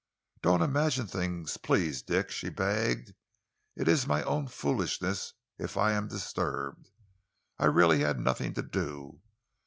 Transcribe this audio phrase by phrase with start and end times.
[0.41, 3.13] "Don't imagine things, please, Dick," she begged.
[3.75, 6.89] "It is my own foolishness if I am disturbed.
[7.59, 9.21] I really had nothing to do.